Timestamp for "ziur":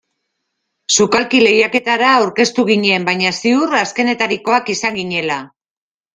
3.43-3.77